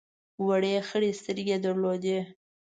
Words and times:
وړې 0.45 0.75
خړې 0.87 1.11
سترګې 1.19 1.51
یې 1.55 1.61
درلودې. 1.65 2.19